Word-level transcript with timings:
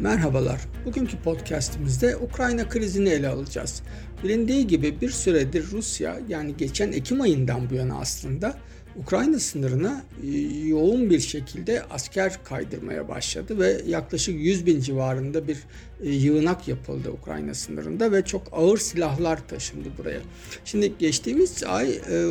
Merhabalar. 0.00 0.60
Bugünkü 0.86 1.16
podcast'imizde 1.18 2.16
Ukrayna 2.16 2.68
krizini 2.68 3.08
ele 3.08 3.28
alacağız. 3.28 3.82
Bilindiği 4.24 4.66
gibi 4.66 5.00
bir 5.00 5.10
süredir 5.10 5.70
Rusya 5.70 6.20
yani 6.28 6.56
geçen 6.56 6.92
Ekim 6.92 7.20
ayından 7.20 7.70
bu 7.70 7.74
yana 7.74 7.98
aslında 7.98 8.56
Ukrayna 8.96 9.38
sınırına 9.38 10.04
e, 10.22 10.38
yoğun 10.66 11.10
bir 11.10 11.20
şekilde 11.20 11.82
asker 11.90 12.44
kaydırmaya 12.44 13.08
başladı 13.08 13.58
ve 13.58 13.82
yaklaşık 13.86 14.34
100 14.40 14.66
bin 14.66 14.80
civarında 14.80 15.48
bir 15.48 15.58
e, 16.02 16.10
yığınak 16.10 16.68
yapıldı 16.68 17.10
Ukrayna 17.10 17.54
sınırında 17.54 18.12
ve 18.12 18.24
çok 18.24 18.42
ağır 18.52 18.78
silahlar 18.78 19.48
taşındı 19.48 19.88
buraya. 19.98 20.20
Şimdi 20.64 20.92
geçtiğimiz 20.98 21.64
ay 21.64 21.90
e, 21.90 22.26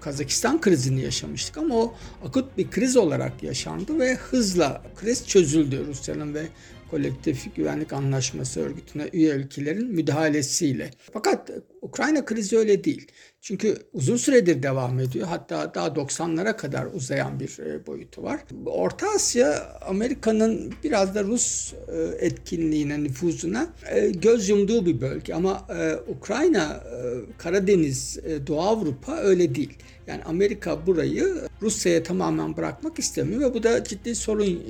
Kazakistan 0.00 0.60
krizini 0.60 1.00
yaşamıştık 1.00 1.58
ama 1.58 1.74
o 1.74 1.94
akut 2.24 2.58
bir 2.58 2.70
kriz 2.70 2.96
olarak 2.96 3.42
yaşandı 3.42 3.98
ve 3.98 4.14
hızla 4.14 4.82
kriz 4.96 5.26
çözüldü 5.26 5.86
Rusya'nın 5.86 6.34
ve 6.34 6.42
Kolektif 6.90 7.56
Güvenlik 7.56 7.92
Anlaşması 7.92 8.60
örgütüne 8.60 9.08
üye 9.12 9.34
ülkelerin 9.34 9.88
müdahalesiyle. 9.88 10.90
Fakat 11.12 11.50
Ukrayna 11.82 12.24
krizi 12.24 12.58
öyle 12.58 12.84
değil. 12.84 13.06
Çünkü 13.40 13.76
uzun 13.92 14.16
süredir 14.16 14.62
devam 14.62 14.98
ediyor. 14.98 15.26
Hatta 15.26 15.74
daha 15.74 15.86
90'lara 15.86 16.56
kadar 16.56 16.86
uzayan 16.94 17.40
bir 17.40 17.58
e, 17.58 17.86
boyutu 17.86 18.22
var. 18.22 18.40
Orta 18.66 19.06
Asya 19.14 19.78
Amerika'nın 19.86 20.74
biraz 20.84 21.14
da 21.14 21.24
Rus 21.24 21.72
e, 21.72 22.26
etkinliğine, 22.26 23.02
nüfuzuna 23.02 23.66
e, 23.90 24.10
göz 24.10 24.48
yumduğu 24.48 24.86
bir 24.86 25.00
bölge. 25.00 25.34
Ama 25.34 25.66
Ukrayna, 26.08 26.80
Karadeniz, 27.38 28.18
Doğu 28.46 28.60
Avrupa 28.60 29.16
öyle 29.16 29.54
değil. 29.54 29.78
Yani 30.10 30.24
Amerika 30.24 30.86
burayı 30.86 31.48
Rusya'ya 31.62 32.02
tamamen 32.02 32.56
bırakmak 32.56 32.98
istemiyor 32.98 33.40
ve 33.40 33.54
bu 33.54 33.62
da 33.62 33.84
ciddi 33.84 34.14
sorun 34.14 34.62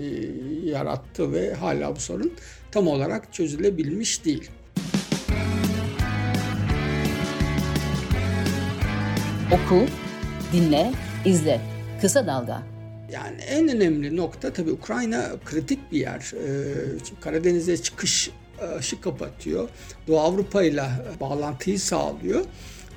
yarattı 0.65 1.33
ve 1.33 1.55
hala 1.55 1.97
bu 1.97 2.01
sorun 2.01 2.33
tam 2.71 2.89
olarak 2.89 3.33
çözülebilmiş 3.33 4.25
değil. 4.25 4.51
Oku, 9.53 9.87
dinle, 10.53 10.93
izle. 11.25 11.61
Kısa 12.01 12.27
Dalga. 12.27 12.63
Yani 13.13 13.41
en 13.41 13.69
önemli 13.69 14.17
nokta 14.17 14.53
tabii 14.53 14.71
Ukrayna 14.71 15.31
kritik 15.45 15.93
bir 15.93 16.01
yer. 16.01 16.33
Ee, 16.35 17.21
Karadeniz'e 17.21 17.77
çıkış 17.77 18.31
aşı 18.79 19.01
kapatıyor. 19.01 19.69
Doğu 20.09 20.21
Avrupa 20.21 20.63
ile 20.63 20.85
bağlantıyı 21.21 21.79
sağlıyor. 21.81 22.45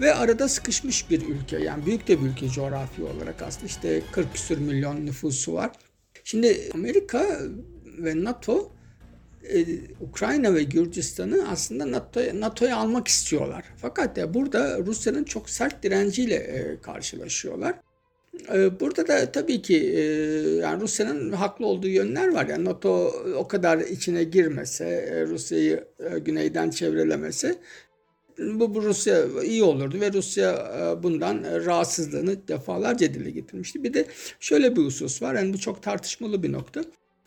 Ve 0.01 0.13
arada 0.13 0.47
sıkışmış 0.47 1.09
bir 1.09 1.21
ülke. 1.27 1.57
Yani 1.57 1.85
büyük 1.85 2.07
de 2.07 2.21
bir 2.21 2.25
ülke 2.25 2.49
coğrafi 2.49 3.03
olarak 3.03 3.41
aslında. 3.41 3.65
işte 3.65 4.01
40 4.11 4.33
küsur 4.33 4.57
milyon 4.57 5.05
nüfusu 5.05 5.53
var. 5.53 5.71
Şimdi 6.23 6.69
Amerika 6.73 7.39
ve 7.97 8.23
NATO 8.23 8.71
e, 9.43 9.65
Ukrayna 10.01 10.53
ve 10.53 10.63
Gürcistan'ı 10.63 11.47
aslında 11.49 11.91
NATO'ya 11.91 12.39
NATO 12.39 12.75
almak 12.75 13.07
istiyorlar. 13.07 13.65
Fakat 13.77 14.17
ya 14.17 14.33
burada 14.33 14.79
Rusya'nın 14.79 15.23
çok 15.23 15.49
sert 15.49 15.83
direnciyle 15.83 16.35
e, 16.35 16.81
karşılaşıyorlar. 16.81 17.73
E, 18.53 18.79
burada 18.79 19.07
da 19.07 19.31
tabii 19.31 19.61
ki 19.61 19.77
e, 19.77 20.01
yani 20.61 20.81
Rusya'nın 20.81 21.31
haklı 21.31 21.65
olduğu 21.65 21.87
yönler 21.87 22.33
var. 22.33 22.47
Yani 22.47 22.65
NATO 22.65 22.91
o 23.37 23.47
kadar 23.47 23.77
içine 23.77 24.23
girmese, 24.23 24.85
e, 24.85 25.25
Rusya'yı 25.25 25.83
güneyden 26.25 26.69
çevrelemese 26.69 27.55
bu, 28.37 28.75
bu 28.75 28.83
Rusya 28.83 29.43
iyi 29.43 29.63
olurdu 29.63 29.99
ve 29.99 30.13
Rusya 30.13 30.51
e, 30.51 31.03
bundan 31.03 31.43
rahatsızlığını 31.43 32.47
defalarca 32.47 33.13
dile 33.13 33.31
getirmişti. 33.31 33.83
Bir 33.83 33.93
de 33.93 34.07
şöyle 34.39 34.75
bir 34.75 34.81
husus 34.81 35.21
var. 35.21 35.35
Yani 35.35 35.53
bu 35.53 35.57
çok 35.57 35.83
tartışmalı 35.83 36.43
bir 36.43 36.51
nokta. 36.51 36.83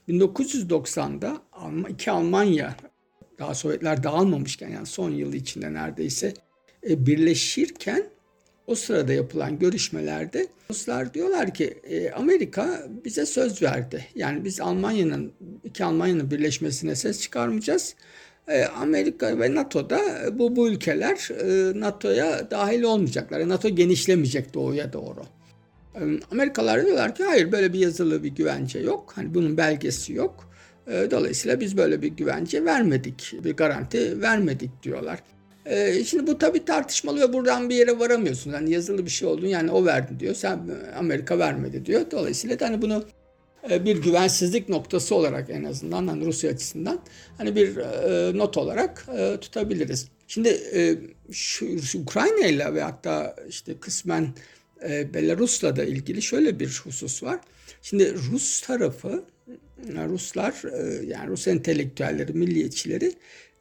1990'da 0.09 1.43
iki 1.89 2.11
Almanya 2.11 2.77
daha 3.39 3.55
Sovyetler 3.55 4.03
dağılmamışken 4.03 4.69
yani 4.69 4.87
son 4.87 5.11
yıl 5.11 5.33
içinde 5.33 5.73
neredeyse 5.73 6.35
e, 6.89 7.07
birleşirken 7.07 8.05
o 8.67 8.75
sırada 8.75 9.13
yapılan 9.13 9.59
görüşmelerde 9.59 10.47
Ruslar 10.71 11.15
diyorlar 11.15 11.55
ki 11.55 11.65
e, 11.65 12.11
Amerika 12.11 12.89
bize 13.05 13.27
söz 13.27 13.63
verdi. 13.63 14.07
Yani 14.15 14.45
biz 14.45 14.61
Almanya'nın 14.61 15.33
iki 15.65 15.85
Almanya'nın 15.85 16.31
birleşmesine 16.31 16.97
ses 16.97 17.21
çıkarmayacağız. 17.21 17.95
E, 18.49 18.65
Amerika 18.65 19.39
ve 19.39 19.55
NATO'da 19.55 20.01
bu 20.33 20.57
bu 20.57 20.69
ülkeler 20.69 21.29
NATO'ya 21.81 22.51
dahil 22.51 22.83
olmayacaklar. 22.83 23.49
NATO 23.49 23.69
genişlemeyecek 23.69 24.55
doğuya 24.55 24.93
doğru. 24.93 25.23
Amerikalılar 26.31 26.85
diyorlar 26.87 27.15
ki 27.15 27.25
hayır 27.25 27.53
böyle 27.53 27.73
bir 27.73 27.79
yazılı 27.79 28.25
bir 28.25 28.29
güvence 28.29 28.79
yok. 28.79 29.13
Hani 29.15 29.35
bunun 29.35 29.57
belgesi 29.57 30.13
yok. 30.13 30.51
Dolayısıyla 31.11 31.61
biz 31.61 31.77
böyle 31.77 32.03
bir 32.03 32.09
güvence 32.09 32.65
vermedik, 32.65 33.35
bir 33.45 33.57
garanti 33.57 34.23
vermedik 34.23 34.83
diyorlar. 34.83 35.19
Şimdi 36.05 36.27
bu 36.27 36.39
tabii 36.39 36.65
tartışmalı 36.65 37.21
ve 37.21 37.33
buradan 37.33 37.71
bir 37.71 37.75
yere 37.75 37.99
varamıyorsun. 37.99 38.53
Hani 38.53 38.71
yazılı 38.71 39.05
bir 39.05 39.11
şey 39.11 39.29
olduğunu 39.29 39.49
yani 39.49 39.71
o 39.71 39.85
verdi 39.85 40.21
diyor. 40.21 40.35
Sen 40.35 40.61
Amerika 40.99 41.39
vermedi 41.39 41.87
diyor. 41.87 42.03
Dolayısıyla 42.11 42.57
hani 42.61 42.83
bunu 42.83 43.05
bir 43.71 44.03
güvensizlik 44.03 44.69
noktası 44.69 45.15
olarak 45.15 45.51
en 45.51 45.65
azından 45.65 46.07
hani 46.07 46.27
Rusya 46.27 46.51
açısından 46.51 47.01
hani 47.39 47.57
bir 47.57 47.77
not 48.39 48.57
olarak 48.57 49.07
tutabiliriz. 49.41 50.09
Şimdi 50.29 50.61
şu, 51.33 51.83
şu 51.83 52.01
Ukrayna 52.01 52.47
ile 52.47 52.75
ve 52.75 52.83
hatta 52.83 53.37
işte 53.49 53.75
kısmen 53.81 54.35
e, 54.89 55.15
Belarus'la 55.15 55.77
da 55.77 55.85
ilgili 55.85 56.23
şöyle 56.23 56.61
bir 56.61 56.81
husus 56.85 57.23
var. 57.23 57.41
Şimdi 57.83 58.15
Rus 58.15 58.61
tarafı, 58.61 59.25
Ruslar 60.09 60.63
e, 60.73 61.07
yani 61.07 61.29
Rus 61.31 61.49
entelektüelleri, 61.49 62.33
milliyetçileri 62.33 63.13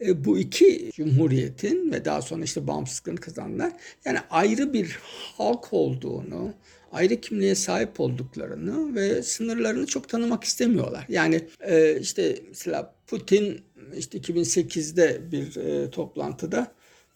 e, 0.01 0.25
bu 0.25 0.37
iki 0.39 0.91
cumhuriyetin 0.93 1.91
ve 1.91 2.05
daha 2.05 2.21
sonra 2.21 2.43
işte 2.43 2.67
bağımsızlığını 2.67 3.19
kazanlar 3.19 3.73
yani 4.05 4.19
ayrı 4.29 4.73
bir 4.73 4.99
halk 5.37 5.73
olduğunu, 5.73 6.53
ayrı 6.91 7.21
kimliğe 7.21 7.55
sahip 7.55 7.99
olduklarını 7.99 8.95
ve 8.95 9.23
sınırlarını 9.23 9.85
çok 9.85 10.09
tanımak 10.09 10.43
istemiyorlar. 10.43 11.05
Yani 11.09 11.41
e, 11.59 11.99
işte 11.99 12.39
mesela 12.49 12.95
Putin 13.07 13.61
işte 13.97 14.17
2008'de 14.17 15.31
bir 15.31 15.55
e, 15.55 15.89
toplantıda 15.89 16.71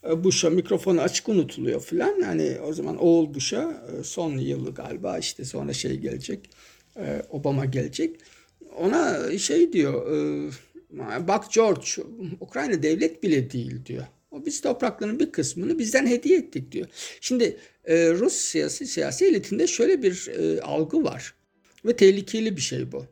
e, 0.10 0.24
Bush'a 0.24 0.50
mikrofonu 0.50 1.02
açık 1.02 1.30
unutuluyor 1.30 1.82
filan. 1.82 2.22
Hani 2.22 2.58
o 2.68 2.74
zaman 2.74 2.98
oğul 2.98 3.34
Bush'a 3.34 3.84
e, 4.00 4.04
son 4.04 4.38
yılı 4.38 4.74
galiba 4.74 5.18
işte 5.18 5.46
sonra 5.46 5.74
şey 5.74 5.98
gelecek. 5.98 6.50
E, 6.98 7.22
Obama 7.30 7.66
gelecek. 7.66 8.16
Ona 8.78 9.38
şey 9.38 9.74
diyor 9.74 10.04
bak 11.28 11.52
George 11.52 11.88
Ukrayna 12.40 12.84
devlet 12.84 13.24
bile 13.24 13.52
değil 13.52 13.86
diyor. 13.86 14.06
O 14.32 14.46
biz 14.46 14.62
toprakların 14.62 15.20
bir 15.20 15.32
kısmını 15.32 15.80
bizden 15.80 16.08
hediye 16.08 16.38
ettik 16.38 16.72
diyor. 16.72 16.88
Şimdi 17.22 17.58
Rus 17.90 18.34
siyasi 18.34 18.88
siyasi 18.88 19.26
elitinde 19.26 19.68
şöyle 19.68 20.04
bir 20.04 20.30
algı 20.64 21.04
var. 21.04 21.34
Ve 21.86 21.96
tehlikeli 21.96 22.56
bir 22.56 22.62
şey 22.62 22.92
bu. 22.92 23.06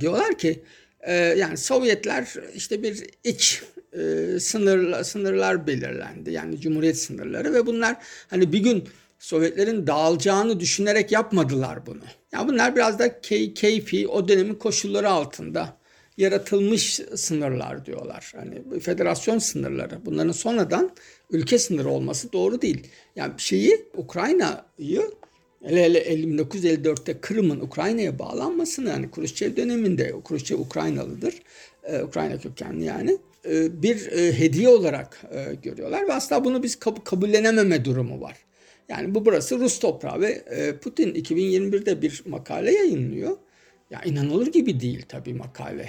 Diyorlar 0.00 0.38
ki 0.38 0.62
yani 1.36 1.56
Sovyetler 1.56 2.34
işte 2.54 2.82
bir 2.82 3.06
iç 3.24 3.62
e, 3.92 4.40
sınırla, 4.40 5.04
sınırlar 5.04 5.66
belirlendi. 5.66 6.30
Yani 6.30 6.60
cumhuriyet 6.60 6.98
sınırları 6.98 7.54
ve 7.54 7.66
bunlar 7.66 7.96
hani 8.28 8.52
bir 8.52 8.58
gün 8.58 8.88
Sovyetlerin 9.18 9.86
dağılacağını 9.86 10.60
düşünerek 10.60 11.12
yapmadılar 11.12 11.86
bunu. 11.86 12.02
Yani 12.32 12.48
bunlar 12.48 12.76
biraz 12.76 12.98
da 12.98 13.20
key, 13.20 13.54
keyfi 13.54 14.08
o 14.08 14.28
dönemin 14.28 14.54
koşulları 14.54 15.10
altında 15.10 15.76
yaratılmış 16.18 17.00
sınırlar 17.14 17.86
diyorlar. 17.86 18.32
Hani 18.36 18.80
federasyon 18.80 19.38
sınırları. 19.38 20.06
Bunların 20.06 20.32
sonradan 20.32 20.90
ülke 21.30 21.58
sınırı 21.58 21.88
olması 21.88 22.32
doğru 22.32 22.62
değil. 22.62 22.86
Yani 23.16 23.32
şeyi 23.36 23.86
Ukrayna'yı 23.96 25.02
hele 25.64 25.84
hele 25.84 26.24
1954'te 26.24 27.20
Kırım'ın 27.20 27.60
Ukrayna'ya 27.60 28.18
bağlanmasını 28.18 28.88
yani 28.88 29.10
Khrushchev 29.10 29.56
döneminde 29.56 30.14
Khrushchev 30.28 30.58
Ukraynalıdır. 30.58 31.34
Ee, 31.84 32.02
Ukrayna 32.02 32.38
kökenli 32.38 32.84
yani 32.84 33.18
e, 33.48 33.82
bir 33.82 34.12
e, 34.12 34.38
hediye 34.38 34.68
olarak 34.68 35.22
e, 35.32 35.54
görüyorlar 35.54 36.08
ve 36.08 36.12
asla 36.12 36.44
bunu 36.44 36.62
biz 36.62 36.76
kabullenememe 37.04 37.84
durumu 37.84 38.20
var. 38.20 38.36
Yani 38.88 39.14
bu 39.14 39.26
burası 39.26 39.58
Rus 39.58 39.78
toprağı 39.78 40.20
ve 40.20 40.44
Putin 40.82 41.14
2021'de 41.14 42.02
bir 42.02 42.22
makale 42.26 42.72
yayınlıyor. 42.72 43.36
Ya 43.90 44.02
inanılır 44.02 44.46
gibi 44.46 44.80
değil 44.80 45.04
tabii 45.08 45.34
makale. 45.34 45.88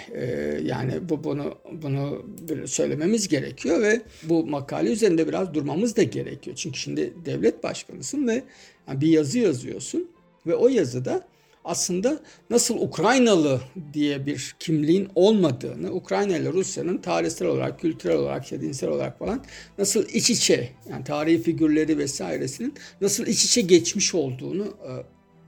yani 0.63 1.09
bu 1.09 1.23
bunu 1.23 1.57
bunu 1.71 2.23
söylememiz 2.67 3.27
gerekiyor 3.27 3.81
ve 3.81 4.01
bu 4.23 4.45
makale 4.45 4.91
üzerinde 4.91 5.27
biraz 5.27 5.53
durmamız 5.53 5.95
da 5.95 6.03
gerekiyor. 6.03 6.55
Çünkü 6.55 6.79
şimdi 6.79 7.13
devlet 7.25 7.63
başkanısın 7.63 8.27
ve 8.27 8.43
bir 8.93 9.07
yazı 9.07 9.39
yazıyorsun 9.39 10.09
ve 10.47 10.55
o 10.55 10.67
yazıda 10.67 11.27
aslında 11.65 12.19
nasıl 12.49 12.77
Ukraynalı 12.77 13.61
diye 13.93 14.25
bir 14.25 14.55
kimliğin 14.59 15.09
olmadığını, 15.15 15.93
Ukrayna 15.93 16.37
ile 16.37 16.53
Rusya'nın 16.53 16.97
tarihsel 16.97 17.47
olarak, 17.47 17.79
kültürel 17.79 18.15
olarak, 18.15 18.43
işte 18.43 18.61
dinsel 18.61 18.89
olarak 18.89 19.19
falan 19.19 19.45
nasıl 19.77 20.05
iç 20.09 20.29
içe, 20.29 20.69
yani 20.89 21.03
tarihi 21.03 21.41
figürleri 21.41 21.97
vesairesinin 21.97 22.73
nasıl 23.01 23.25
iç 23.27 23.45
içe 23.45 23.61
geçmiş 23.61 24.15
olduğunu 24.15 24.63
e, 24.65 24.91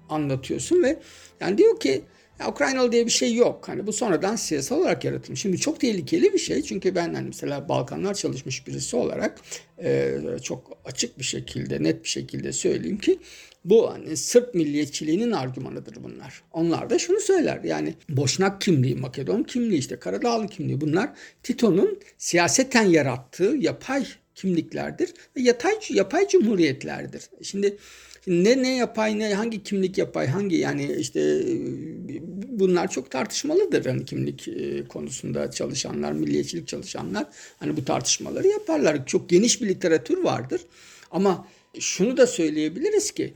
anlatıyorsun 0.09 0.83
ve 0.83 0.99
yani 1.39 1.57
diyor 1.57 1.79
ki 1.79 2.01
Ya 2.41 2.47
Ukraynalı 2.47 2.91
diye 2.91 3.05
bir 3.05 3.11
şey 3.11 3.35
yok. 3.35 3.67
Hani 3.67 3.87
bu 3.87 3.93
sonradan 3.93 4.35
siyasal 4.35 4.79
olarak 4.79 5.05
yaratılmış. 5.05 5.41
Şimdi 5.41 5.57
çok 5.57 5.79
tehlikeli 5.79 6.33
bir 6.33 6.37
şey. 6.37 6.61
Çünkü 6.61 6.95
ben 6.95 7.13
hani 7.13 7.27
mesela 7.27 7.69
Balkanlar 7.69 8.13
çalışmış 8.13 8.67
birisi 8.67 8.95
olarak 8.95 9.41
e, 9.83 10.13
çok 10.43 10.77
açık 10.85 11.19
bir 11.19 11.23
şekilde, 11.23 11.83
net 11.83 12.03
bir 12.03 12.09
şekilde 12.09 12.53
söyleyeyim 12.53 12.97
ki 12.97 13.19
bu 13.65 13.91
hani 13.91 14.17
Sırp 14.17 14.55
milliyetçiliğinin 14.55 15.31
argümanıdır 15.31 16.03
bunlar. 16.03 16.43
Onlar 16.51 16.89
da 16.89 16.99
şunu 16.99 17.19
söyler 17.19 17.63
yani 17.63 17.93
Boşnak 18.09 18.61
kimliği, 18.61 18.95
Makedon 18.95 19.43
kimliği, 19.43 19.79
işte 19.79 19.99
Karadağlı 19.99 20.47
kimliği 20.47 20.81
bunlar 20.81 21.09
Tito'nun 21.43 21.99
siyaseten 22.17 22.85
yarattığı 22.85 23.55
yapay 23.59 24.05
kimliklerdir 24.35 25.13
ve 25.37 25.41
yatay, 25.41 25.73
yapay 25.89 26.27
cumhuriyetlerdir. 26.27 27.23
Şimdi 27.41 27.77
ne 28.27 28.63
ne 28.63 28.75
yapay 28.75 29.19
ne 29.19 29.33
hangi 29.33 29.63
kimlik 29.63 29.97
yapay 29.97 30.27
hangi 30.27 30.55
yani 30.55 30.95
işte 30.99 31.41
bunlar 32.47 32.91
çok 32.91 33.11
tartışmalıdır. 33.11 33.85
Hani 33.85 34.05
kimlik 34.05 34.47
e, 34.47 34.87
konusunda 34.87 35.51
çalışanlar 35.51 36.11
milliyetçilik 36.11 36.67
çalışanlar 36.67 37.25
hani 37.59 37.77
bu 37.77 37.85
tartışmaları 37.85 38.47
yaparlar. 38.47 39.05
Çok 39.05 39.29
geniş 39.29 39.61
bir 39.61 39.67
literatür 39.67 40.23
vardır. 40.23 40.61
Ama 41.11 41.47
şunu 41.79 42.17
da 42.17 42.27
söyleyebiliriz 42.27 43.11
ki 43.11 43.33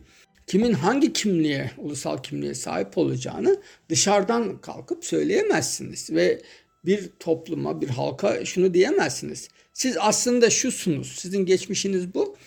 kimin 0.47 0.73
hangi 0.73 1.13
kimliğe, 1.13 1.71
ulusal 1.77 2.17
kimliğe 2.17 2.53
sahip 2.55 2.97
olacağını 2.97 3.61
dışarıdan 3.89 4.61
kalkıp 4.61 5.05
söyleyemezsiniz. 5.05 6.11
Ve 6.11 6.41
bir 6.85 7.09
topluma, 7.19 7.81
bir 7.81 7.89
halka 7.89 8.45
şunu 8.45 8.73
diyemezsiniz. 8.73 9.49
Siz 9.73 9.97
aslında 9.99 10.49
şusunuz, 10.49 11.15
sizin 11.19 11.45
geçmişiniz 11.45 12.13
bu. 12.13 12.37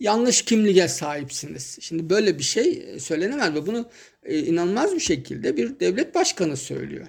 Yanlış 0.00 0.42
kimliğe 0.42 0.88
sahipsiniz. 0.88 1.78
Şimdi 1.80 2.10
böyle 2.10 2.38
bir 2.38 2.42
şey 2.42 2.98
söylenemez 3.00 3.54
ve 3.54 3.66
bunu 3.66 3.88
e, 4.24 4.38
inanılmaz 4.38 4.94
bir 4.94 5.00
şekilde 5.00 5.56
bir 5.56 5.80
devlet 5.80 6.14
başkanı 6.14 6.56
söylüyor. 6.56 7.06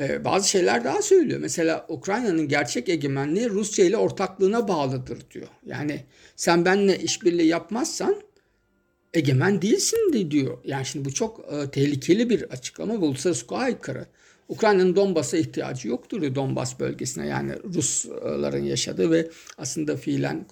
E, 0.00 0.24
bazı 0.24 0.48
şeyler 0.48 0.84
daha 0.84 1.02
söylüyor. 1.02 1.40
Mesela 1.40 1.86
Ukrayna'nın 1.88 2.48
gerçek 2.48 2.88
egemenliği 2.88 3.50
Rusya 3.50 3.84
ile 3.84 3.96
ortaklığına 3.96 4.68
bağlıdır 4.68 5.30
diyor. 5.30 5.48
Yani 5.66 6.04
sen 6.36 6.64
benimle 6.64 6.98
işbirliği 6.98 7.46
yapmazsan 7.46 8.16
egemen 9.14 9.62
değilsin 9.62 10.12
de 10.12 10.30
diyor. 10.30 10.58
Yani 10.64 10.86
şimdi 10.86 11.04
bu 11.04 11.14
çok 11.14 11.52
e, 11.52 11.70
tehlikeli 11.70 12.30
bir 12.30 12.42
açıklama 12.42 12.94
ve 12.94 13.04
uluslararası 13.04 13.42
hukuka 13.44 13.56
aykırı. 13.56 14.06
Ukrayna'nın 14.50 14.96
Donbas'a 14.96 15.36
ihtiyacı 15.36 15.88
yoktur 15.88 16.34
Donbas 16.34 16.80
bölgesine 16.80 17.26
yani 17.26 17.52
Rusların 17.74 18.64
yaşadığı 18.64 19.10
ve 19.10 19.30
aslında 19.58 19.96
fiilen 19.96 20.46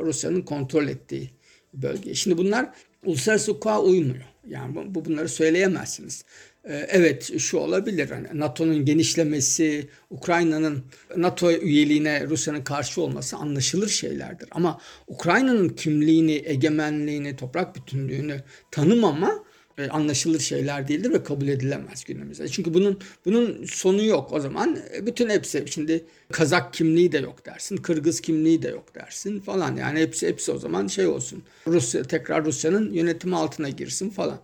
Rusya'nın 0.00 0.42
kontrol 0.42 0.88
ettiği 0.88 1.30
bölge. 1.74 2.14
Şimdi 2.14 2.38
bunlar 2.38 2.70
uluslararası 3.04 3.50
hukuka 3.50 3.80
uymuyor. 3.80 4.24
Yani 4.48 4.94
bu, 4.94 5.04
bunları 5.04 5.28
söyleyemezsiniz. 5.28 6.24
Ee, 6.64 6.86
evet 6.88 7.38
şu 7.38 7.58
olabilir. 7.58 8.10
Hani 8.10 8.28
NATO'nun 8.34 8.84
genişlemesi, 8.84 9.88
Ukrayna'nın 10.10 10.84
NATO 11.16 11.52
üyeliğine 11.52 12.26
Rusya'nın 12.26 12.64
karşı 12.64 13.02
olması 13.02 13.36
anlaşılır 13.36 13.88
şeylerdir. 13.88 14.48
Ama 14.50 14.80
Ukrayna'nın 15.06 15.68
kimliğini, 15.68 16.42
egemenliğini, 16.44 17.36
toprak 17.36 17.76
bütünlüğünü 17.76 18.42
tanımama 18.70 19.44
e, 19.78 19.88
anlaşılır 19.88 20.40
şeyler 20.40 20.88
değildir 20.88 21.12
ve 21.12 21.22
kabul 21.22 21.48
edilemez 21.48 22.04
günümüzde. 22.04 22.48
Çünkü 22.48 22.74
bunun 22.74 22.98
bunun 23.24 23.64
sonu 23.64 24.04
yok. 24.04 24.32
O 24.32 24.40
zaman 24.40 24.78
e, 24.94 25.06
bütün 25.06 25.30
hepsi 25.30 25.64
şimdi 25.66 26.04
Kazak 26.32 26.74
kimliği 26.74 27.12
de 27.12 27.18
yok 27.18 27.46
dersin, 27.46 27.76
Kırgız 27.76 28.20
kimliği 28.20 28.62
de 28.62 28.68
yok 28.68 28.94
dersin 28.94 29.40
falan. 29.40 29.76
Yani 29.76 30.00
hepsi 30.00 30.28
hepsi 30.28 30.52
o 30.52 30.58
zaman 30.58 30.86
şey 30.86 31.06
olsun. 31.06 31.42
Rusya 31.66 32.02
tekrar 32.02 32.44
Rusya'nın 32.44 32.92
yönetimi 32.92 33.36
altına 33.36 33.68
girsin 33.68 34.10
falan. 34.10 34.40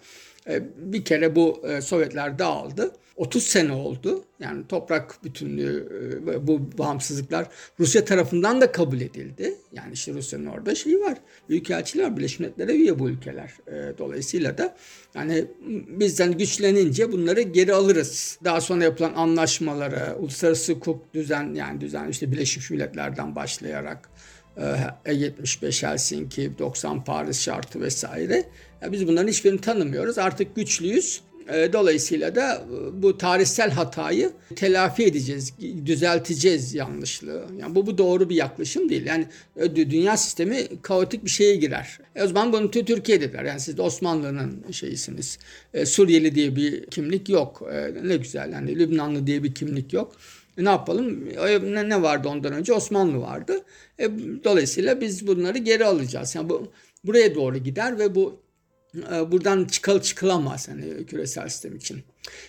E, 0.48 0.62
bir 0.76 1.04
kere 1.04 1.36
bu 1.36 1.62
e, 1.68 1.80
Sovyetler 1.80 2.38
dağıldı. 2.38 2.92
30 3.16 3.42
sene 3.44 3.72
oldu. 3.72 4.24
Yani 4.40 4.66
toprak 4.68 5.24
bütünlüğü, 5.24 5.88
e, 6.30 6.46
bu 6.46 6.78
bağımsızlıklar 6.78 7.46
Rusya 7.80 8.04
tarafından 8.04 8.60
da 8.60 8.72
kabul 8.72 9.00
edildi. 9.00 9.54
Yani 9.72 9.92
işte 9.92 10.12
Rusya'nın 10.12 10.46
orada 10.46 10.74
şeyi 10.74 11.00
var. 11.00 11.18
Büyükelçiler 11.48 12.16
Birleşmiş 12.16 12.40
Milletler'e 12.40 12.76
üye 12.76 12.98
bu 12.98 13.08
ülkeler. 13.08 13.52
Dolayısıyla 13.98 14.58
da 14.58 14.76
yani 15.14 15.44
bizden 15.88 16.38
güçlenince 16.38 17.12
bunları 17.12 17.40
geri 17.40 17.74
alırız. 17.74 18.38
Daha 18.44 18.60
sonra 18.60 18.84
yapılan 18.84 19.12
anlaşmaları, 19.14 20.16
uluslararası 20.18 20.72
hukuk 20.72 21.14
düzen 21.14 21.54
yani 21.54 21.80
düzen 21.80 22.08
işte 22.08 22.32
Birleşmiş 22.32 22.70
Milletler'den 22.70 23.36
başlayarak 23.36 24.10
E75 24.58 25.86
Helsinki, 25.86 26.58
90 26.58 27.04
Paris 27.04 27.40
şartı 27.40 27.80
vesaire 27.80 28.44
biz 28.82 29.08
bunların 29.08 29.28
hiçbirini 29.28 29.60
tanımıyoruz. 29.60 30.18
Artık 30.18 30.56
güçlüyüz. 30.56 31.20
E, 31.52 31.72
dolayısıyla 31.72 32.34
da 32.34 32.54
e, 32.54 33.02
bu 33.02 33.18
tarihsel 33.18 33.70
hatayı 33.70 34.32
telafi 34.56 35.04
edeceğiz, 35.04 35.54
düzelteceğiz 35.86 36.74
yanlışlığı. 36.74 37.44
Yani 37.60 37.74
bu 37.74 37.86
bu 37.86 37.98
doğru 37.98 38.30
bir 38.30 38.34
yaklaşım 38.34 38.88
değil. 38.88 39.06
Yani 39.06 39.26
e, 39.56 39.76
dünya 39.76 40.16
sistemi 40.16 40.66
kaotik 40.82 41.24
bir 41.24 41.30
şeye 41.30 41.56
girer. 41.56 41.98
E 42.16 42.22
o 42.22 42.26
zaman 42.26 42.52
bunu 42.52 42.70
Türkiye'de 42.70 43.32
der. 43.32 43.44
Yani 43.44 43.60
siz 43.60 43.76
de 43.76 43.82
Osmanlı'nın 43.82 44.64
şeyisiniz. 44.72 45.38
E, 45.74 45.86
Suriyeli 45.86 46.34
diye 46.34 46.56
bir 46.56 46.86
kimlik 46.86 47.28
yok. 47.28 47.68
E, 47.72 48.08
ne 48.08 48.16
güzel. 48.16 48.52
Yani 48.52 48.78
Lübnanlı 48.78 49.26
diye 49.26 49.42
bir 49.42 49.54
kimlik 49.54 49.92
yok. 49.92 50.12
E, 50.58 50.64
ne 50.64 50.68
yapalım? 50.68 51.28
Ne, 51.74 51.88
ne 51.88 52.02
vardı 52.02 52.28
ondan 52.28 52.52
önce? 52.52 52.72
Osmanlı 52.72 53.20
vardı. 53.20 53.64
E, 53.98 54.10
dolayısıyla 54.44 55.00
biz 55.00 55.26
bunları 55.26 55.58
geri 55.58 55.84
alacağız. 55.84 56.34
Yani 56.34 56.48
bu 56.48 56.72
buraya 57.04 57.34
doğru 57.34 57.58
gider 57.58 57.98
ve 57.98 58.14
bu 58.14 58.48
ee, 58.96 59.32
buradan 59.32 59.64
çıkıl 59.64 60.00
çıkılamaz 60.00 60.68
hani 60.68 61.06
küresel 61.06 61.48
sistem 61.48 61.76
için. 61.76 62.02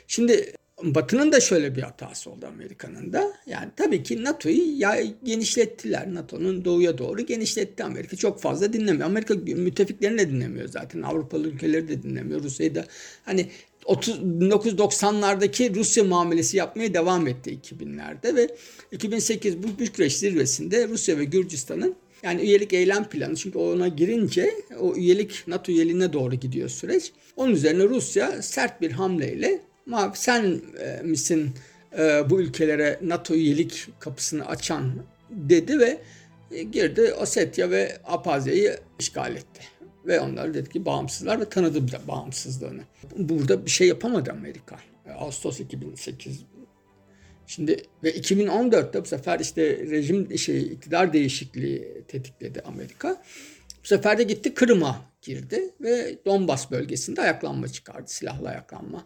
Şimdi 0.08 0.54
Batı'nın 0.84 1.32
da 1.32 1.40
şöyle 1.40 1.76
bir 1.76 1.82
hatası 1.82 2.30
oldu 2.30 2.46
Amerika'nın 2.48 3.14
da. 3.14 3.34
Yani 3.46 3.70
tabii 3.76 4.04
ki 4.04 4.24
NATO'yu 4.24 4.78
genişlettiler. 5.24 6.14
NATO'nun 6.14 6.66
doğuya 6.66 6.98
doğru 6.98 7.22
genişletti 7.22 7.84
Amerika. 7.84 8.18
Çok 8.18 8.42
fazla 8.42 8.74
dinlemiyor. 8.74 9.06
Amerika 9.06 9.34
müttefiklerini 9.36 10.20
de 10.20 10.30
dinlemiyor 10.30 10.68
zaten. 10.68 11.02
Avrupalı 11.02 11.48
ülkeleri 11.48 11.88
de 11.88 12.04
dinlemiyor. 12.04 12.44
Rusya'yı 12.44 12.76
da 12.76 12.86
hani 13.26 13.50
1990'lardaki 13.94 15.76
Rusya 15.76 16.04
muamelesi 16.04 16.58
yapmaya 16.58 16.94
devam 16.94 17.28
etti 17.28 17.60
2000'lerde 17.64 18.36
ve 18.36 18.56
2008 18.92 19.64
bu 19.64 19.80
Bükreş 19.80 20.18
zirvesinde 20.18 20.88
Rusya 20.88 21.18
ve 21.18 21.24
Gürcistan'ın 21.24 21.96
yani 22.24 22.42
üyelik 22.42 22.74
eylem 22.74 23.04
planı 23.04 23.36
çünkü 23.36 23.58
ona 23.58 23.88
girince 23.88 24.54
o 24.80 24.96
üyelik 24.96 25.44
NATO 25.48 25.72
üyeliğine 25.72 26.14
doğru 26.14 26.36
gidiyor 26.36 26.70
süreç. 26.70 27.12
Onun 27.36 27.54
üzerine 27.54 27.84
Rusya 27.84 28.42
sert 28.42 28.82
bir 28.82 28.92
hamleyle 28.92 29.62
sen 30.14 30.62
e, 30.80 31.02
misin 31.04 31.52
e, 32.00 32.30
bu 32.30 32.42
ülkelere 32.42 33.00
NATO 33.02 33.36
üyelik 33.36 33.88
kapısını 34.00 34.46
açan 34.46 34.92
dedi 35.30 35.80
ve 35.80 36.02
e, 36.52 36.64
girdi 36.64 37.14
Osetya 37.14 37.70
ve 37.70 37.98
Apazya'yı 38.06 38.78
işgal 39.00 39.36
etti. 39.36 39.62
Ve 40.06 40.20
onlar 40.20 40.54
dedi 40.54 40.70
ki 40.70 40.86
bağımsızlar 40.86 41.40
ve 41.40 41.50
tanıdı 41.50 42.08
bağımsızlığını. 42.08 42.82
Burada 43.18 43.66
bir 43.66 43.72
şey 43.72 43.88
yapamadı 43.88 44.32
Amerika. 44.32 44.80
Ağustos 45.20 45.60
2008 45.60 46.46
Şimdi 47.50 47.84
ve 48.04 48.12
2014'te 48.18 49.02
bu 49.02 49.06
sefer 49.06 49.40
işte 49.40 49.78
rejim 49.78 50.38
şey 50.38 50.62
iktidar 50.62 51.14
değişikliği 51.14 52.04
tetikledi 52.08 52.62
Amerika. 52.62 53.24
Bu 53.84 53.88
sefer 53.88 54.18
de 54.18 54.24
gitti 54.24 54.54
Kırım'a 54.54 55.02
girdi 55.22 55.74
ve 55.82 56.18
Donbas 56.26 56.72
bölgesinde 56.72 57.22
ayaklanma 57.22 57.68
çıkardı, 57.68 58.12
silahlı 58.12 58.50
ayaklanma. 58.50 59.06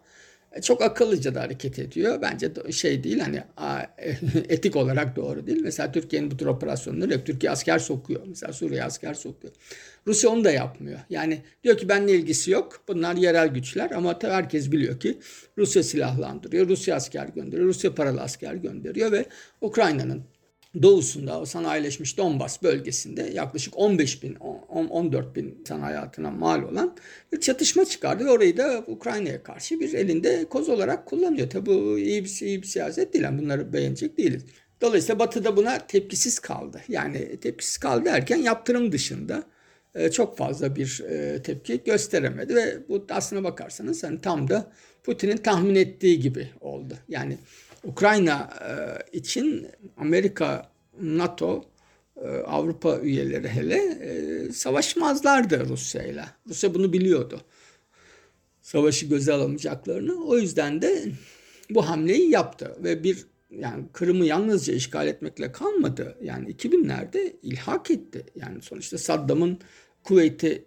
Çok 0.62 0.82
akıllıca 0.82 1.36
da 1.36 1.42
hareket 1.42 1.80
ediyor. 1.80 2.22
Bence 2.22 2.52
şey 2.72 3.04
değil 3.04 3.20
hani 3.20 3.44
etik 4.50 4.76
olarak 4.76 5.16
doğru 5.16 5.48
değil. 5.48 5.60
Mesela 5.64 5.92
Türkiye'nin 5.92 6.32
bu 6.32 6.38
tür 6.38 6.46
operasyonları 6.46 7.14
yok. 7.14 7.26
Türkiye 7.26 7.52
asker 7.52 7.80
sokuyor. 7.80 8.22
Mesela 8.28 8.54
Suriye 8.54 8.84
asker 8.84 9.14
sokuyor. 9.14 9.54
Rusya 10.08 10.30
onu 10.30 10.44
da 10.44 10.52
yapmıyor. 10.52 11.00
Yani 11.10 11.42
diyor 11.64 11.78
ki 11.78 11.90
benimle 11.90 12.12
ilgisi 12.12 12.52
yok. 12.52 12.84
Bunlar 12.88 13.16
yerel 13.16 13.48
güçler 13.48 13.92
ama 13.92 14.20
herkes 14.22 14.72
biliyor 14.72 15.00
ki 15.00 15.18
Rusya 15.58 15.84
silahlandırıyor. 15.84 16.68
Rusya 16.68 16.96
asker 16.96 17.28
gönderiyor. 17.28 17.68
Rusya 17.68 17.96
paralı 17.96 18.22
asker 18.22 18.54
gönderiyor 18.54 19.12
ve 19.12 19.26
Ukrayna'nın 19.62 20.24
doğusunda 20.82 21.42
o 21.42 21.46
sanayileşmiş 21.46 22.18
Donbas 22.18 22.64
bölgesinde 22.64 23.24
yaklaşık 23.34 23.78
15 23.78 24.24
bin 24.24 24.36
14 24.36 25.36
bin 25.36 25.56
insan 25.60 25.80
hayatına 25.80 26.32
mal 26.32 26.64
olan 26.64 26.96
bir 27.32 27.42
çatışma 27.42 27.86
çıkardı 27.86 28.30
orayı 28.30 28.58
da 28.58 28.84
Ukrayna'ya 28.88 29.44
karşı 29.44 29.80
bir 29.80 29.94
elinde 29.94 30.46
koz 30.50 30.70
olarak 30.70 31.06
kullanıyor. 31.06 31.50
Tabi 31.50 31.66
bu 31.66 32.00
iyi 32.00 32.24
bir, 32.24 32.42
iyi 32.42 32.62
bir 32.62 32.68
siyaset 32.68 33.14
değil. 33.14 33.26
Bunları 33.42 33.74
beğenecek 33.74 34.18
değiliz. 34.18 34.46
Dolayısıyla 34.82 35.20
Batı 35.20 35.44
da 35.44 35.58
buna 35.58 35.88
tepkisiz 35.88 36.40
kaldı. 36.40 36.82
Yani 36.88 37.40
tepkisiz 37.40 37.78
kaldı 37.78 38.06
derken 38.06 38.38
yaptırım 38.38 38.92
dışında 38.92 39.44
e, 39.96 40.12
çok 40.12 40.38
fazla 40.38 40.76
bir 40.76 41.04
e, 41.10 41.42
tepki 41.42 41.84
gösteremedi 41.84 42.56
ve 42.56 42.78
bu 42.90 43.06
aslına 43.10 43.44
bakarsanız 43.44 44.04
hani 44.04 44.22
tam 44.22 44.50
da 44.50 44.72
Putin'in 45.04 45.38
tahmin 45.38 45.76
ettiği 45.76 46.20
gibi 46.20 46.50
oldu. 46.62 46.94
Yani 47.10 47.38
Ukrayna 47.84 48.50
e, 48.62 49.18
için 49.18 49.68
Amerika, 49.98 50.72
NATO, 51.02 51.66
e, 52.22 52.28
Avrupa 52.28 53.00
üyeleri 53.00 53.50
hele 53.50 53.78
e, 53.78 54.52
savaşmazlardı 54.52 55.70
Rusya 55.70 56.04
ile. 56.04 56.26
Rusya 56.50 56.74
bunu 56.74 56.94
biliyordu. 56.94 57.42
Savaşı 58.62 59.06
göze 59.06 59.34
alamayacaklarını. 59.34 60.26
O 60.26 60.38
yüzden 60.38 60.82
de 60.82 61.04
bu 61.70 61.90
hamleyi 61.90 62.30
yaptı 62.30 62.78
ve 62.84 63.04
bir 63.04 63.26
yani 63.52 63.84
Kırım'ı 63.94 64.26
yalnızca 64.26 64.74
işgal 64.74 65.08
etmekle 65.08 65.52
kalmadı. 65.52 66.18
Yani 66.24 66.52
2000'lerde 66.52 67.34
ilhak 67.44 67.92
etti. 67.92 68.26
Yani 68.36 68.62
sonuçta 68.62 68.98
Saddam'ın 68.98 69.60
Kuveyt'i 70.04 70.64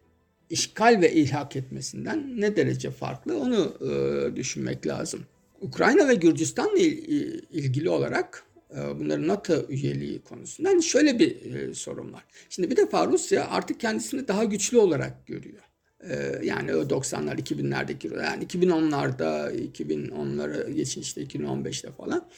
işgal 0.50 1.00
ve 1.02 1.12
ilhak 1.12 1.56
etmesinden 1.56 2.40
ne 2.40 2.56
derece 2.56 2.90
farklı 2.90 3.38
onu 3.38 3.76
e, 3.80 4.36
düşünmek 4.36 4.86
lazım. 4.86 5.20
Ukrayna 5.60 6.08
ve 6.08 6.14
Gürcistan'la 6.14 6.78
ilgili 6.78 7.90
olarak 7.90 8.44
e, 8.70 9.00
bunların 9.00 9.28
NATO 9.28 9.66
üyeliği 9.68 10.22
konusunda 10.22 10.68
hani 10.68 10.82
şöyle 10.82 11.18
bir 11.18 11.54
e, 11.54 11.74
sorun 11.74 12.12
var. 12.12 12.24
Şimdi 12.50 12.70
bir 12.70 12.76
defa 12.76 13.06
Rusya 13.06 13.48
artık 13.50 13.80
kendisini 13.80 14.28
daha 14.28 14.44
güçlü 14.44 14.78
olarak 14.78 15.26
görüyor. 15.26 15.62
E, 16.10 16.40
yani 16.42 16.74
o 16.74 16.82
90'lar 16.82 17.36
2000'lerdeki 17.36 18.22
yani 18.22 18.44
2010'larda 18.44 19.52
2010'lara 19.72 20.70
geçin 20.70 21.00
işte 21.00 21.22
2015'te 21.22 21.90
falan 21.90 22.28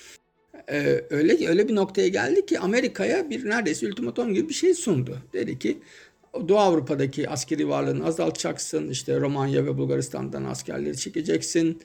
öyle 1.11 1.49
öyle 1.49 1.69
bir 1.69 1.75
noktaya 1.75 2.09
geldi 2.09 2.47
ki 2.47 2.59
Amerika'ya 2.59 3.31
bir 3.31 3.49
neredeyse 3.49 3.87
ultimatom 3.87 4.35
gibi 4.35 4.49
bir 4.49 4.55
şey 4.55 4.75
sundu. 4.75 5.19
Dedi 5.33 5.59
ki 5.59 5.79
Doğu 6.49 6.59
Avrupa'daki 6.59 7.29
askeri 7.29 7.69
varlığını 7.69 8.07
azaltacaksın. 8.07 8.91
İşte 8.91 9.21
Romanya 9.21 9.67
ve 9.67 9.79
Bulgaristan'dan 9.79 10.45
askerleri 10.45 10.97
çekeceksin. 10.97 11.83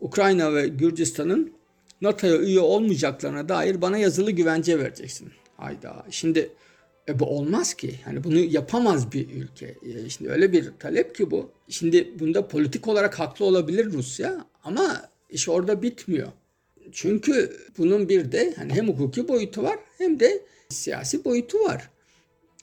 Ukrayna 0.00 0.54
ve 0.54 0.68
Gürcistan'ın 0.68 1.52
NATO'ya 2.00 2.38
üye 2.38 2.60
olmayacaklarına 2.60 3.48
dair 3.48 3.82
bana 3.82 3.98
yazılı 3.98 4.30
güvence 4.30 4.78
vereceksin. 4.78 5.32
Hayda. 5.56 6.06
Şimdi 6.10 6.50
e, 7.08 7.18
bu 7.18 7.24
olmaz 7.24 7.74
ki. 7.74 7.94
Yani 8.06 8.24
bunu 8.24 8.38
yapamaz 8.38 9.12
bir 9.12 9.30
ülke. 9.30 9.66
E, 9.66 10.10
şimdi 10.10 10.30
öyle 10.30 10.52
bir 10.52 10.72
talep 10.78 11.14
ki 11.14 11.30
bu. 11.30 11.50
Şimdi 11.68 12.20
bunda 12.20 12.48
politik 12.48 12.88
olarak 12.88 13.18
haklı 13.18 13.44
olabilir 13.44 13.92
Rusya 13.92 14.46
ama 14.64 15.02
iş 15.30 15.48
orada 15.48 15.82
bitmiyor. 15.82 16.28
Çünkü 16.92 17.56
bunun 17.78 18.08
bir 18.08 18.32
de 18.32 18.54
hani 18.56 18.74
hem 18.74 18.88
hukuki 18.88 19.28
boyutu 19.28 19.62
var 19.62 19.78
hem 19.98 20.20
de 20.20 20.42
siyasi 20.68 21.24
boyutu 21.24 21.58
var. 21.58 21.90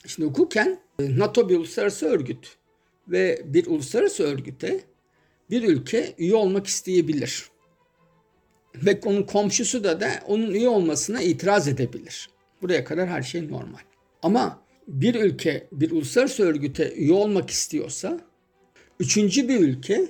Şimdi 0.08 0.30
hukuken 0.30 0.80
e, 1.00 1.20
NATO 1.20 1.50
bir 1.50 1.58
uluslararası 1.58 2.06
örgüt 2.06 2.56
ve 3.08 3.42
bir 3.46 3.68
uluslararası 3.68 4.24
örgüte 4.24 4.80
bir 5.54 5.64
ülke 5.64 6.16
üye 6.18 6.36
olmak 6.36 6.68
isteyebilir. 6.68 7.50
Ve 8.76 9.00
onun 9.06 9.24
komşusu 9.24 9.84
da 9.84 10.02
da 10.02 10.10
onun 10.28 10.52
üye 10.52 10.68
olmasına 10.68 11.22
itiraz 11.22 11.68
edebilir. 11.68 12.30
Buraya 12.62 12.84
kadar 12.84 13.10
her 13.10 13.22
şey 13.22 13.48
normal. 13.48 13.80
Ama 14.24 14.60
bir 14.88 15.16
ülke 15.16 15.68
bir 15.72 15.92
uluslararası 15.92 16.44
örgüte 16.44 16.94
üye 16.94 17.14
olmak 17.14 17.50
istiyorsa 17.50 18.20
üçüncü 19.00 19.48
bir 19.48 19.60
ülke 19.60 20.08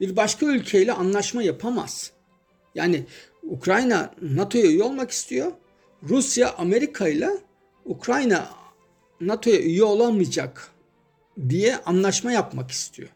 bir 0.00 0.16
başka 0.16 0.46
ülkeyle 0.46 0.92
anlaşma 0.92 1.42
yapamaz. 1.42 2.12
Yani 2.74 3.04
Ukrayna 3.42 4.14
NATO'ya 4.22 4.66
üye 4.66 4.82
olmak 4.82 5.10
istiyor. 5.10 5.52
Rusya 6.08 6.54
Amerika 6.54 7.08
ile 7.08 7.30
Ukrayna 7.84 8.48
NATO'ya 9.20 9.60
üye 9.60 9.84
olamayacak 9.84 10.70
diye 11.48 11.76
anlaşma 11.76 12.32
yapmak 12.32 12.70
istiyor. 12.70 13.08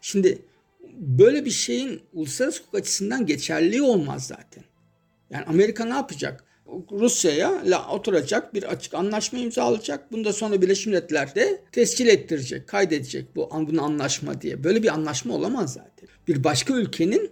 Şimdi 0.00 0.49
böyle 0.92 1.44
bir 1.44 1.50
şeyin 1.50 2.00
uluslararası 2.12 2.62
hukuk 2.62 2.74
açısından 2.74 3.26
geçerliği 3.26 3.82
olmaz 3.82 4.26
zaten. 4.26 4.64
Yani 5.30 5.44
Amerika 5.44 5.84
ne 5.84 5.94
yapacak? 5.94 6.44
Rusya'ya 6.92 7.62
la 7.64 7.88
oturacak 7.88 8.54
bir 8.54 8.62
açık 8.62 8.94
anlaşma 8.94 9.38
imzalayacak. 9.38 10.12
Bunu 10.12 10.24
da 10.24 10.32
sonra 10.32 10.62
Birleşmiş 10.62 10.86
Milletler'de 10.86 11.62
tescil 11.72 12.06
ettirecek, 12.06 12.68
kaydedecek 12.68 13.36
bu 13.36 13.50
bunu 13.52 13.82
anlaşma 13.82 14.40
diye. 14.40 14.64
Böyle 14.64 14.82
bir 14.82 14.88
anlaşma 14.88 15.34
olamaz 15.34 15.72
zaten. 15.72 16.08
Bir 16.28 16.44
başka 16.44 16.74
ülkenin 16.74 17.30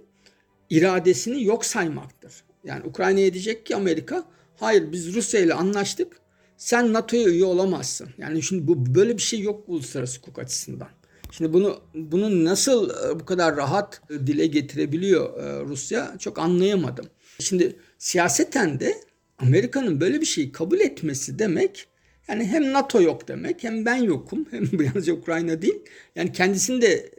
iradesini 0.71 1.45
yok 1.45 1.64
saymaktır. 1.64 2.33
Yani 2.64 2.87
Ukrayna'ya 2.87 3.33
diyecek 3.33 3.67
ki 3.67 3.76
Amerika 3.76 4.25
hayır 4.57 4.93
biz 4.93 5.14
Rusya 5.14 5.40
ile 5.40 5.55
anlaştık. 5.55 6.21
Sen 6.57 6.93
NATO'ya 6.93 7.28
üye 7.28 7.45
olamazsın. 7.45 8.09
Yani 8.19 8.43
şimdi 8.43 8.69
bu 8.69 8.95
böyle 8.95 9.17
bir 9.17 9.23
şey 9.23 9.40
yok 9.40 9.64
uluslararası 9.67 10.19
hukuk 10.19 10.38
açısından. 10.38 10.88
Şimdi 11.30 11.52
bunu 11.52 11.80
bunu 11.94 12.44
nasıl 12.44 12.90
e, 12.90 13.20
bu 13.20 13.25
kadar 13.25 13.56
rahat 13.56 14.02
e, 14.11 14.26
dile 14.26 14.47
getirebiliyor 14.47 15.40
e, 15.40 15.64
Rusya 15.64 16.16
çok 16.18 16.38
anlayamadım. 16.38 17.06
Şimdi 17.38 17.76
siyaseten 17.99 18.80
de 18.80 18.94
Amerika'nın 19.38 20.00
böyle 20.00 20.20
bir 20.20 20.26
şeyi 20.26 20.52
kabul 20.52 20.80
etmesi 20.80 21.38
demek 21.38 21.88
yani 22.28 22.44
hem 22.44 22.73
NATO 22.73 23.02
yok 23.02 23.28
demek 23.28 23.64
hem 23.64 23.87
ben 23.87 23.97
yokum 23.97 24.47
hem 24.50 24.80
yalnızca 24.80 25.12
Ukrayna 25.12 25.62
değil. 25.62 25.82
Yani 26.16 26.32
kendisini 26.32 26.82
de 26.82 27.11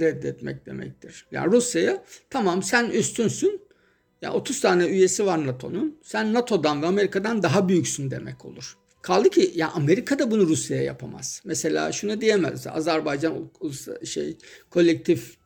reddetmek 0.00 0.66
demektir. 0.66 1.26
Yani 1.32 1.52
Rusya'ya 1.52 2.04
tamam 2.30 2.62
sen 2.62 2.90
üstünsün. 2.90 3.62
Ya 4.22 4.32
30 4.32 4.60
tane 4.60 4.86
üyesi 4.86 5.26
var 5.26 5.46
NATO'nun. 5.46 5.98
Sen 6.02 6.34
NATO'dan 6.34 6.82
ve 6.82 6.86
Amerika'dan 6.86 7.42
daha 7.42 7.68
büyüksün 7.68 8.10
demek 8.10 8.44
olur. 8.44 8.76
Kaldı 9.02 9.30
ki 9.30 9.52
ya 9.54 9.70
Amerika 9.70 10.18
da 10.18 10.30
bunu 10.30 10.46
Rusya'ya 10.46 10.82
yapamaz. 10.82 11.42
Mesela 11.44 11.92
şunu 11.92 12.20
diyemez. 12.20 12.66
Azerbaycan 12.66 13.50
şey 14.04 14.36
kolektif 14.70 15.36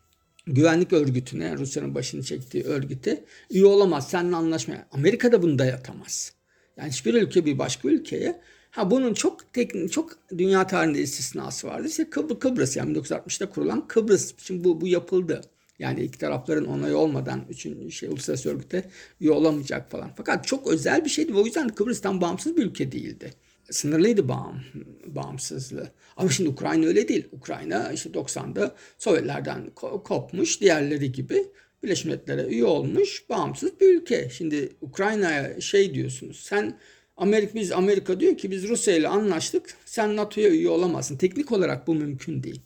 güvenlik 0.47 0.93
örgütüne 0.93 1.57
Rusya'nın 1.57 1.95
başını 1.95 2.23
çektiği 2.23 2.65
örgüte 2.65 3.25
üye 3.51 3.67
olamaz. 3.67 4.11
Seninle 4.11 4.37
anlaşmaya. 4.37 4.87
Amerika 4.93 5.33
da 5.33 5.43
bunu 5.43 5.59
dayatamaz. 5.59 6.33
Yani 6.77 6.91
hiçbir 6.91 7.15
ülke 7.15 7.47
bir 7.47 7.59
başka 7.59 7.89
ülkeye 7.89 8.41
Ha 8.77 8.91
bunun 8.91 9.15
çok 9.15 9.53
teknik, 9.53 9.93
çok 9.93 10.19
dünya 10.39 10.67
tarihinde 10.67 11.01
istisnası 11.01 11.67
vardı. 11.67 11.89
İşte 11.89 12.11
Kıbr 12.11 12.41
Kıbrıs 12.41 12.77
yani 12.77 12.99
1960'da 12.99 13.51
kurulan 13.51 13.89
Kıbrıs. 13.89 14.35
Şimdi 14.39 14.65
bu, 14.65 14.81
bu 14.81 14.87
yapıldı. 14.87 15.41
Yani 15.79 16.03
iki 16.03 16.19
tarafların 16.19 16.65
onayı 16.65 16.97
olmadan 16.97 17.45
üçün 17.49 17.89
şey 17.89 18.09
uluslararası 18.09 18.51
örgüte 18.51 18.91
üye 19.21 19.31
olamayacak 19.31 19.91
falan. 19.91 20.11
Fakat 20.17 20.47
çok 20.47 20.67
özel 20.67 21.05
bir 21.05 21.11
şeydi. 21.11 21.35
O 21.35 21.45
yüzden 21.45 21.69
Kıbrıs'tan 21.69 22.21
bağımsız 22.21 22.57
bir 22.57 22.67
ülke 22.67 22.93
değildi. 22.93 23.35
Sınırlıydı 23.71 24.29
bağım, 24.29 24.63
bağımsızlığı. 25.07 25.91
Ama 26.17 26.31
şimdi 26.31 26.51
Ukrayna 26.51 26.87
öyle 26.87 27.09
değil. 27.09 27.29
Ukrayna 27.33 27.93
işte 27.93 28.11
90'da 28.11 28.75
Sovyetlerden 28.99 29.71
kopmuş 30.05 30.61
diğerleri 30.61 31.13
gibi 31.13 31.47
Birleşmiş 31.83 32.05
Milletler'e 32.05 32.47
üye 32.47 32.65
olmuş 32.65 33.25
bağımsız 33.29 33.81
bir 33.81 34.01
ülke. 34.01 34.31
Şimdi 34.31 34.69
Ukrayna'ya 34.81 35.61
şey 35.61 35.95
diyorsunuz 35.95 36.41
sen 36.41 36.79
Amerika 37.17 37.55
biz 37.55 37.73
Amerika 37.73 38.21
diyor 38.21 38.37
ki 38.37 38.51
biz 38.51 38.69
Rusya 38.69 38.97
ile 38.97 39.09
anlaştık. 39.09 39.75
Sen 39.85 40.17
NATO'ya 40.17 40.49
üye 40.49 40.69
olamazsın. 40.69 41.17
Teknik 41.17 41.53
olarak 41.53 41.87
bu 41.87 41.95
mümkün 41.95 42.43
değil. 42.43 42.61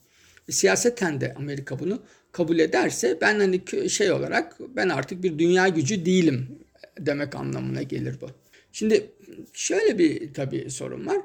E, 0.49 0.53
siyaseten 0.53 1.21
de 1.21 1.35
Amerika 1.35 1.79
bunu 1.79 2.03
kabul 2.33 2.59
ederse 2.59 3.19
ben 3.21 3.41
hani 3.41 3.91
şey 3.91 4.13
olarak 4.13 4.57
ben 4.77 4.89
artık 4.89 5.23
bir 5.23 5.39
dünya 5.39 5.69
gücü 5.69 6.05
değilim 6.05 6.59
demek 6.99 7.35
anlamına 7.35 7.83
gelir 7.83 8.15
bu. 8.21 8.27
Şimdi 8.73 9.11
şöyle 9.53 9.99
bir 9.99 10.35
tabii 10.35 10.71
sorun 10.71 11.07
var. 11.07 11.19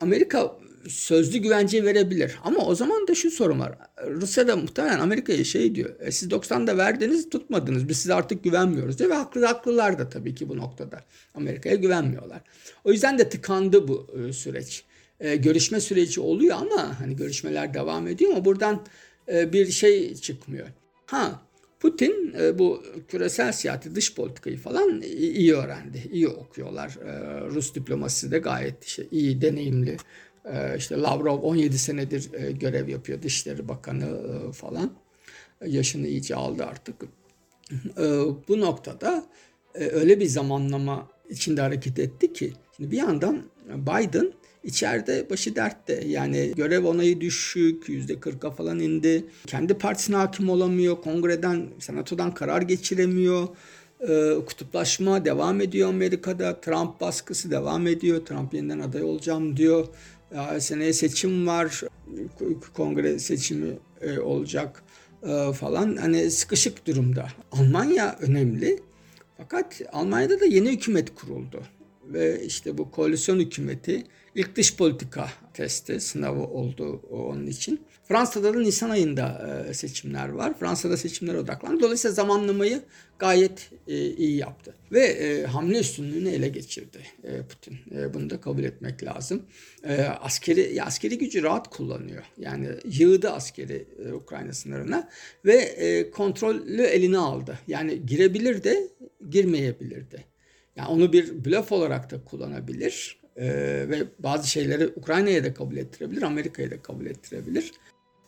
Amerika 0.00 0.56
sözlü 0.88 1.38
güvence 1.38 1.84
verebilir. 1.84 2.38
Ama 2.44 2.66
o 2.66 2.74
zaman 2.74 3.08
da 3.08 3.14
şu 3.14 3.30
sorun 3.30 3.60
var. 3.60 3.78
Rusya 4.06 4.48
da 4.48 4.56
muhtemelen 4.56 4.98
Amerika'ya 4.98 5.44
şey 5.44 5.74
diyor. 5.74 5.90
E, 6.00 6.12
siz 6.12 6.28
90'da 6.28 6.78
verdiniz 6.78 7.30
tutmadınız. 7.30 7.88
Biz 7.88 7.98
size 7.98 8.14
artık 8.14 8.44
güvenmiyoruz 8.44 8.98
diyor. 8.98 9.10
Ve 9.10 9.14
haklı, 9.14 9.46
haklılar 9.46 9.98
da 9.98 10.08
tabii 10.08 10.34
ki 10.34 10.48
bu 10.48 10.56
noktada. 10.56 11.04
Amerika'ya 11.34 11.74
güvenmiyorlar. 11.74 12.40
O 12.84 12.92
yüzden 12.92 13.18
de 13.18 13.28
tıkandı 13.28 13.88
bu 13.88 14.06
e, 14.18 14.32
süreç. 14.32 14.84
E, 15.20 15.36
görüşme 15.36 15.80
süreci 15.80 16.20
oluyor 16.20 16.56
ama 16.56 17.00
hani 17.00 17.16
görüşmeler 17.16 17.74
devam 17.74 18.08
ediyor 18.08 18.32
ama 18.32 18.44
buradan 18.44 18.86
e, 19.32 19.52
bir 19.52 19.70
şey 19.70 20.14
çıkmıyor. 20.14 20.66
Ha 21.06 21.42
Putin 21.80 22.34
e, 22.40 22.58
bu 22.58 22.82
küresel 23.08 23.52
siyaseti, 23.52 23.94
dış 23.94 24.14
politikayı 24.14 24.58
falan 24.58 25.00
iyi 25.02 25.54
öğrendi. 25.54 26.08
iyi 26.12 26.28
okuyorlar. 26.28 26.98
E, 27.06 27.40
Rus 27.40 27.74
diplomasisi 27.74 28.30
de 28.30 28.38
gayet 28.38 28.84
işte 28.84 29.06
iyi, 29.10 29.40
deneyimli. 29.40 29.96
E, 30.44 30.76
işte 30.76 30.96
Lavrov 30.96 31.42
17 31.42 31.78
senedir 31.78 32.30
görev 32.50 32.88
yapıyor. 32.88 33.22
Dışişleri 33.22 33.68
Bakanı 33.68 34.52
falan. 34.52 34.92
Yaşını 35.66 36.06
iyice 36.06 36.34
aldı 36.34 36.64
artık. 36.64 36.94
Bu 38.48 38.60
noktada 38.60 39.24
öyle 39.74 40.20
bir 40.20 40.26
zamanlama 40.26 41.08
içinde 41.28 41.60
hareket 41.60 41.98
etti 41.98 42.32
ki 42.32 42.52
şimdi 42.76 42.90
bir 42.90 42.96
yandan 42.96 43.42
Biden 43.66 44.32
içeride 44.64 45.30
başı 45.30 45.56
dertte. 45.56 46.02
Yani 46.06 46.52
görev 46.56 46.84
onayı 46.84 47.20
düşük, 47.20 47.88
yüzde 47.88 48.20
kırka 48.20 48.50
falan 48.50 48.78
indi. 48.78 49.24
Kendi 49.46 49.74
partisine 49.74 50.16
hakim 50.16 50.50
olamıyor. 50.50 51.02
Kongreden, 51.02 51.66
senatodan 51.78 52.34
karar 52.34 52.62
geçiremiyor. 52.62 53.48
Ee, 54.08 54.34
kutuplaşma 54.46 55.24
devam 55.24 55.60
ediyor 55.60 55.88
Amerika'da. 55.88 56.60
Trump 56.60 57.00
baskısı 57.00 57.50
devam 57.50 57.86
ediyor. 57.86 58.26
Trump 58.26 58.54
yeniden 58.54 58.80
aday 58.80 59.02
olacağım 59.02 59.56
diyor. 59.56 59.86
Ya, 60.34 60.60
seneye 60.60 60.92
seçim 60.92 61.46
var. 61.46 61.82
Kongre 62.74 63.18
seçimi 63.18 63.78
e, 64.00 64.18
olacak 64.18 64.82
e, 65.22 65.52
falan. 65.52 65.96
Hani 65.96 66.30
sıkışık 66.30 66.86
durumda. 66.86 67.28
Almanya 67.52 68.16
önemli. 68.20 68.80
Fakat 69.36 69.80
Almanya'da 69.92 70.40
da 70.40 70.44
yeni 70.44 70.70
hükümet 70.70 71.14
kuruldu 71.14 71.62
ve 72.04 72.44
işte 72.44 72.78
bu 72.78 72.90
koalisyon 72.90 73.38
hükümeti 73.38 74.04
ilk 74.34 74.56
dış 74.56 74.76
politika 74.76 75.28
testi 75.54 76.00
sınavı 76.00 76.42
oldu 76.42 77.02
onun 77.10 77.46
için. 77.46 77.80
Fransa'da 78.10 78.54
da 78.54 78.60
Nisan 78.60 78.90
ayında 78.90 79.48
e, 79.68 79.74
seçimler 79.74 80.28
var. 80.28 80.58
Fransa'da 80.58 80.96
seçimlere 80.96 81.38
odaklandı. 81.38 81.82
Dolayısıyla 81.82 82.14
zamanlamayı 82.14 82.82
gayet 83.18 83.70
e, 83.88 84.06
iyi 84.06 84.36
yaptı. 84.36 84.74
Ve 84.92 85.00
e, 85.00 85.44
hamle 85.44 85.78
üstünlüğünü 85.78 86.28
ele 86.28 86.48
geçirdi 86.48 86.98
Putin. 87.48 87.78
Bunu 88.14 88.30
da 88.30 88.40
kabul 88.40 88.64
etmek 88.64 89.04
lazım. 89.04 89.42
Askeri 90.20 90.82
askeri 90.82 91.18
gücü 91.18 91.42
rahat 91.42 91.70
kullanıyor. 91.70 92.24
Yani 92.38 92.68
yığdı 92.84 93.30
askeri 93.30 93.86
Ukrayna 94.14 94.52
sınırına 94.52 95.08
ve 95.44 96.10
kontrolü 96.10 96.82
eline 96.82 97.18
aldı. 97.18 97.58
Yani 97.68 98.06
girebilir 98.06 98.64
de 98.64 98.88
girmeyebilir 99.30 100.10
de. 100.10 100.24
Yani 100.76 100.88
onu 100.88 101.12
bir 101.12 101.44
blöf 101.44 101.72
olarak 101.72 102.10
da 102.10 102.24
kullanabilir 102.24 103.19
ee, 103.36 103.86
ve 103.88 104.02
bazı 104.18 104.50
şeyleri 104.50 104.88
Ukrayna'ya 104.96 105.44
da 105.44 105.54
kabul 105.54 105.76
ettirebilir, 105.76 106.22
Amerika'ya 106.22 106.70
da 106.70 106.82
kabul 106.82 107.06
ettirebilir. 107.06 107.72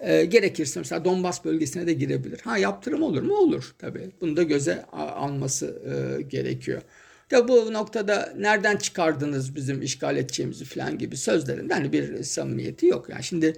Ee, 0.01 0.25
gerekirse 0.25 0.81
mesela 0.81 1.05
Donbas 1.05 1.45
bölgesine 1.45 1.87
de 1.87 1.93
girebilir. 1.93 2.41
Ha 2.45 2.59
yaptırım 2.59 3.03
olur 3.03 3.23
mu? 3.23 3.37
Olur 3.37 3.75
tabii. 3.79 4.11
Bunu 4.21 4.37
da 4.37 4.43
göze 4.43 4.85
alması 4.93 5.83
e, 5.87 6.23
gerekiyor. 6.23 6.83
Tabi 7.29 7.49
bu 7.49 7.73
noktada 7.73 8.35
nereden 8.39 8.77
çıkardınız 8.77 9.57
bizim 9.57 9.83
işgal 9.83 10.17
edeceğimizi 10.17 10.65
falan 10.65 10.99
gibi 10.99 11.17
sözlerin 11.17 11.69
hani 11.69 11.93
bir 11.93 12.23
samimiyeti 12.23 12.87
yok. 12.87 13.09
Yani 13.09 13.25
şimdi 13.25 13.53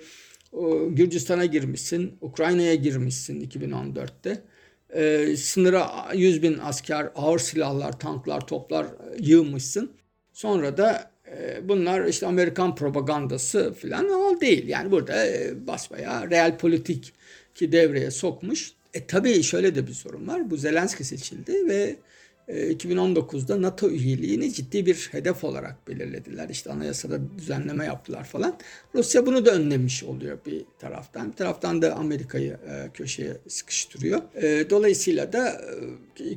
Gürcistan'a 0.89 1.45
girmişsin, 1.45 2.19
Ukrayna'ya 2.21 2.75
girmişsin 2.75 3.41
2014'te. 3.41 4.43
Ee, 4.95 5.37
sınıra 5.37 6.09
100 6.15 6.43
bin 6.43 6.59
asker, 6.59 7.11
ağır 7.15 7.39
silahlar, 7.39 7.99
tanklar, 7.99 8.47
toplar 8.47 8.87
yığmışsın. 9.19 9.93
Sonra 10.33 10.77
da 10.77 10.93
e, 10.93 11.14
bunlar 11.63 12.05
işte 12.05 12.27
Amerikan 12.27 12.75
propagandası 12.75 13.75
falan 13.75 14.11
o 14.11 14.41
değil. 14.41 14.69
Yani 14.69 14.91
burada 14.91 15.27
e, 15.27 15.67
basbaya 15.67 16.31
real 16.31 16.59
politik 16.59 17.13
ki 17.55 17.73
devreye 17.73 18.11
sokmuş. 18.11 18.73
E 18.95 19.07
tabii 19.07 19.43
şöyle 19.43 19.75
de 19.75 19.87
bir 19.87 19.93
sorun 19.93 20.29
var. 20.29 20.51
Bu 20.51 20.57
Zelenski 20.57 21.05
seçildi 21.05 21.69
ve 21.69 21.97
2019'da 22.49 23.57
e, 23.57 23.63
NATO 23.63 23.91
üyeliğini 23.91 24.53
ciddi 24.53 24.87
bir 24.87 25.09
hedef 25.13 25.45
olarak 25.45 25.89
belirlediler. 25.89 26.49
İşte 26.49 26.73
anayasada 26.73 27.19
düzenleme 27.39 27.85
yaptılar 27.85 28.25
falan. 28.25 28.59
Rusya 28.95 29.27
bunu 29.27 29.47
da 29.47 29.51
önlemiş 29.51 30.05
oluyor 30.05 30.39
bir 30.47 30.65
taraftan. 30.79 31.33
Bir 31.33 31.37
taraftan 31.37 31.83
da 31.83 31.95
Amerika'yı 31.95 32.53
e, 32.53 32.91
köşeye 32.95 33.37
sıkıştırıyor. 33.49 34.23
E, 34.43 34.71
dolayısıyla 34.71 35.33
da 35.33 35.61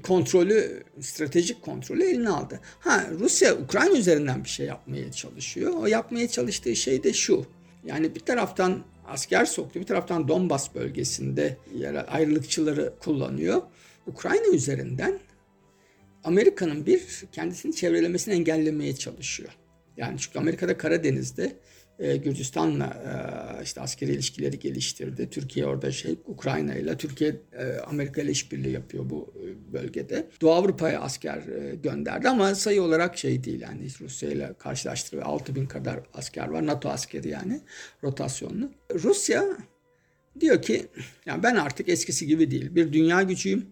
kontrolü, 0.03 0.83
stratejik 1.01 1.61
kontrolü 1.61 2.03
eline 2.03 2.29
aldı. 2.29 2.59
Ha 2.79 3.07
Rusya 3.19 3.55
Ukrayna 3.55 3.97
üzerinden 3.97 4.43
bir 4.43 4.49
şey 4.49 4.65
yapmaya 4.65 5.11
çalışıyor. 5.11 5.73
O 5.73 5.87
yapmaya 5.87 6.27
çalıştığı 6.27 6.75
şey 6.75 7.03
de 7.03 7.13
şu. 7.13 7.45
Yani 7.85 8.15
bir 8.15 8.19
taraftan 8.19 8.83
asker 9.07 9.45
soktu, 9.45 9.79
bir 9.79 9.85
taraftan 9.85 10.27
Donbas 10.27 10.75
bölgesinde 10.75 11.57
ayrılıkçıları 12.07 12.93
kullanıyor. 12.99 13.61
Ukrayna 14.07 14.47
üzerinden 14.53 15.19
Amerika'nın 16.23 16.85
bir 16.85 17.23
kendisini 17.31 17.75
çevrelemesini 17.75 18.33
engellemeye 18.33 18.95
çalışıyor. 18.95 19.49
Yani 19.97 20.19
çünkü 20.19 20.39
Amerika'da 20.39 20.77
Karadeniz'de 20.77 21.55
e, 21.99 22.17
Gürcistan'la 22.17 22.85
e, 22.85 23.63
işte 23.63 23.81
askeri 23.81 24.11
ilişkileri 24.11 24.59
geliştirdi. 24.59 25.29
Türkiye 25.29 25.65
orada 25.65 25.91
şey 25.91 26.19
Ukrayna 26.25 26.75
ile 26.75 26.97
Türkiye 26.97 27.35
e, 27.53 27.77
Amerika 27.79 28.21
ile 28.21 28.31
işbirliği 28.31 28.71
yapıyor 28.71 29.09
bu 29.09 29.33
e, 29.35 29.73
bölgede. 29.73 30.27
Doğu 30.41 30.51
Avrupa'ya 30.51 31.01
asker 31.01 31.37
e, 31.37 31.75
gönderdi 31.75 32.29
ama 32.29 32.55
sayı 32.55 32.81
olarak 32.81 33.17
şey 33.17 33.43
değil 33.43 33.61
yani 33.61 33.87
Rusya 34.01 34.29
ile 34.29 34.53
karşılaştırıyor. 34.59 35.25
6 35.25 35.55
bin 35.55 35.65
kadar 35.65 35.99
asker 36.13 36.47
var. 36.47 36.65
NATO 36.65 36.89
askeri 36.89 37.29
yani 37.29 37.61
rotasyonlu. 38.03 38.71
Rusya 38.93 39.45
diyor 40.39 40.61
ki 40.61 40.87
yani 41.25 41.43
ben 41.43 41.55
artık 41.55 41.89
eskisi 41.89 42.27
gibi 42.27 42.51
değil. 42.51 42.75
Bir 42.75 42.93
dünya 42.93 43.21
gücüyüm. 43.21 43.65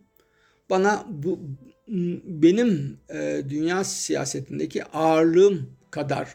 Bana 0.70 1.06
bu 1.10 1.40
benim 1.88 2.98
e, 3.14 3.44
dünya 3.50 3.84
siyasetindeki 3.84 4.86
ağırlığım 4.86 5.70
kadar 5.92 6.34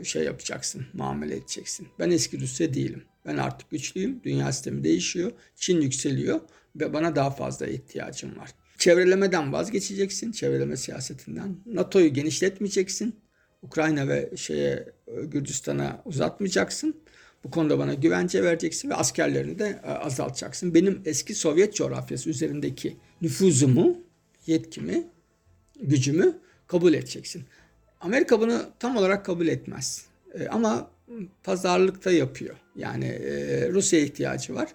e, 0.00 0.04
şey 0.04 0.24
yapacaksın, 0.24 0.86
muamele 0.92 1.36
edeceksin. 1.36 1.88
Ben 1.98 2.10
eski 2.10 2.40
Rusya 2.40 2.74
değilim. 2.74 3.02
Ben 3.26 3.36
artık 3.36 3.70
güçlüyüm. 3.70 4.20
Dünya 4.24 4.52
sistemi 4.52 4.84
değişiyor. 4.84 5.32
Çin 5.56 5.80
yükseliyor 5.80 6.40
ve 6.76 6.92
bana 6.92 7.16
daha 7.16 7.30
fazla 7.30 7.66
ihtiyacım 7.66 8.36
var. 8.36 8.50
Çevrelemeden 8.78 9.52
vazgeçeceksin, 9.52 10.32
çevreleme 10.32 10.76
siyasetinden. 10.76 11.56
NATO'yu 11.66 12.12
genişletmeyeceksin. 12.12 13.16
Ukrayna 13.62 14.08
ve 14.08 14.30
şeye 14.36 14.88
e, 15.06 15.24
Gürcistan'a 15.24 16.02
uzatmayacaksın. 16.04 16.96
Bu 17.44 17.50
konuda 17.50 17.78
bana 17.78 17.94
güvence 17.94 18.42
vereceksin 18.42 18.90
ve 18.90 18.94
askerlerini 18.94 19.58
de 19.58 19.80
e, 19.84 19.90
azaltacaksın. 19.90 20.74
Benim 20.74 21.02
eski 21.04 21.34
Sovyet 21.34 21.74
coğrafyası 21.74 22.30
üzerindeki 22.30 22.96
nüfuzumu 23.22 23.96
yetkimi, 24.46 25.06
gücümü 25.80 26.38
kabul 26.66 26.94
edeceksin. 26.94 27.44
Amerika 28.00 28.40
bunu 28.40 28.62
tam 28.78 28.96
olarak 28.96 29.26
kabul 29.26 29.46
etmez. 29.46 30.06
E, 30.34 30.48
ama 30.48 30.90
pazarlıkta 31.44 32.10
yapıyor. 32.10 32.56
Yani 32.76 33.04
e, 33.04 33.68
Rusya 33.68 34.00
ihtiyacı 34.00 34.54
var. 34.54 34.68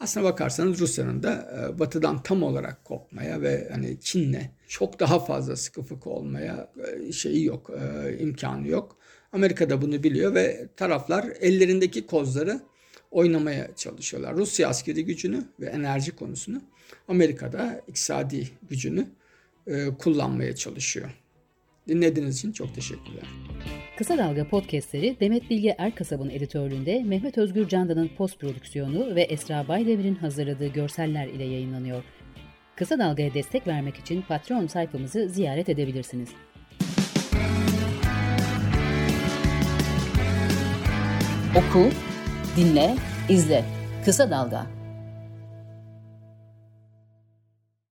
Aslına 0.00 0.24
bakarsanız 0.24 0.80
Rusya'nın 0.80 1.22
da 1.22 1.50
e, 1.74 1.78
batıdan 1.78 2.22
tam 2.22 2.42
olarak 2.42 2.84
kopmaya 2.84 3.42
ve 3.42 3.68
hani 3.72 4.00
Çin'le 4.00 4.50
çok 4.68 5.00
daha 5.00 5.18
fazla 5.20 5.56
sıkı 5.56 5.82
fıkı 5.82 6.10
olmaya 6.10 6.72
e, 7.08 7.12
şeyi 7.12 7.44
yok, 7.44 7.70
e, 7.70 8.18
imkanı 8.18 8.68
yok. 8.68 8.96
Amerika 9.32 9.70
da 9.70 9.82
bunu 9.82 10.02
biliyor 10.02 10.34
ve 10.34 10.68
taraflar 10.76 11.24
ellerindeki 11.40 12.06
kozları 12.06 12.60
oynamaya 13.10 13.76
çalışıyorlar. 13.76 14.36
Rusya 14.36 14.68
askeri 14.68 15.04
gücünü 15.04 15.44
ve 15.60 15.66
enerji 15.66 16.16
konusunu 16.16 16.62
Amerika'da 17.08 17.82
iktisadi 17.88 18.48
gücünü 18.70 19.06
e, 19.66 19.88
kullanmaya 19.98 20.54
çalışıyor. 20.54 21.10
Dinlediğiniz 21.88 22.38
için 22.38 22.52
çok 22.52 22.74
teşekkürler. 22.74 23.24
Kısa 23.98 24.18
Dalga 24.18 24.48
podcastleri 24.48 25.16
Demet 25.20 25.50
Bilge 25.50 25.74
Erkasab'ın 25.78 26.30
editörlüğünde 26.30 27.02
Mehmet 27.02 27.38
Özgür 27.38 27.68
Candan'ın 27.68 28.10
post 28.16 28.40
prodüksiyonu 28.40 29.14
ve 29.14 29.22
Esra 29.22 29.68
Baydemir'in 29.68 30.14
hazırladığı 30.14 30.66
görseller 30.66 31.26
ile 31.26 31.44
yayınlanıyor. 31.44 32.04
Kısa 32.76 32.98
Dalga'ya 32.98 33.34
destek 33.34 33.66
vermek 33.66 33.96
için 33.96 34.22
Patreon 34.22 34.66
sayfamızı 34.66 35.28
ziyaret 35.28 35.68
edebilirsiniz. 35.68 36.28
Oku, 41.56 41.90
dinle, 42.58 42.96
izle. 43.28 43.64
Kısa 44.04 44.30
Dalga. 44.30 44.77